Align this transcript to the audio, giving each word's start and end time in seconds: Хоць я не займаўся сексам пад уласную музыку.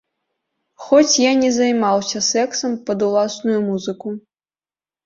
Хоць 0.85 1.13
я 1.25 1.31
не 1.43 1.51
займаўся 1.59 2.25
сексам 2.31 2.71
пад 2.89 2.99
уласную 3.11 3.59
музыку. 3.71 4.21